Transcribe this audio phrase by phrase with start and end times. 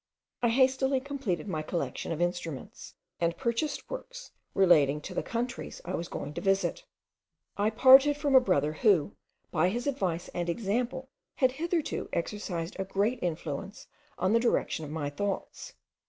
[0.41, 5.93] I hastily completed my collection of instruments, and purchased works relating to the countries I
[5.93, 6.85] was going to visit.
[7.55, 9.15] I parted from a brother who,
[9.51, 13.85] by his advice and example, had hitherto exercised a great influence
[14.17, 15.73] on the direction of my thoughts.